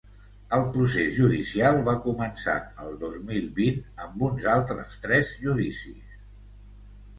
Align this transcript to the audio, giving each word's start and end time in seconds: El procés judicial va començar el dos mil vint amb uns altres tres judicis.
El 0.55 0.61
procés 0.77 1.11
judicial 1.17 1.77
va 1.89 1.93
començar 2.05 2.55
el 2.87 2.97
dos 3.05 3.21
mil 3.29 3.47
vint 3.61 3.79
amb 4.07 4.27
uns 4.31 4.49
altres 4.57 4.99
tres 5.07 5.33
judicis. 5.47 6.21